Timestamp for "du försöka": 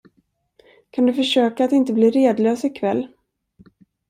1.05-1.65